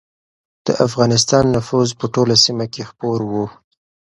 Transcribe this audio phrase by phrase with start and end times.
[0.65, 3.33] د افغانستان نفوذ په ټوله سیمه کې خپور و.